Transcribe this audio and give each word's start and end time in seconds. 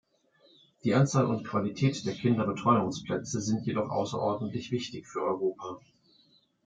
Die 0.83 0.95
Anzahl 0.95 1.27
und 1.27 1.45
Qualität 1.47 2.07
der 2.07 2.15
Kinderbetreuungsplätze 2.15 3.39
sind 3.39 3.67
jedoch 3.67 3.91
außerordentlich 3.91 4.71
wichtig 4.71 5.07
für 5.07 5.21
Europa. 5.21 5.79